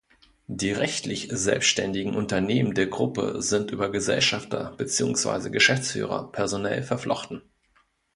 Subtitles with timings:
[0.47, 7.43] Die rechtlich selbständigen Unternehmen der Gruppe sind über Gesellschafter beziehungsweise Geschäftsführer personell verflochten.